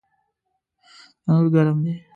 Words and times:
تنور 1.21 1.45
ګرم 1.53 1.77
دی 1.83 1.93